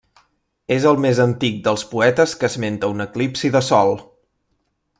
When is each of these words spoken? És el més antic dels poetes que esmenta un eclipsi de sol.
És 0.75 0.87
el 0.91 0.95
més 1.03 1.19
antic 1.25 1.59
dels 1.67 1.85
poetes 1.91 2.33
que 2.41 2.49
esmenta 2.53 2.89
un 2.95 3.05
eclipsi 3.09 3.53
de 3.57 3.63
sol. 3.69 3.93